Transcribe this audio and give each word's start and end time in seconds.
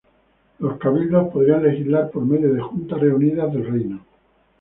Los 0.57 0.79
cabildos 0.79 1.31
podrían 1.31 1.61
legislar 1.61 2.09
por 2.09 2.25
medio 2.25 2.51
de 2.51 2.59
juntas 2.59 2.99
reunidas 2.99 3.53
del 3.53 3.65
reino. 3.67 4.05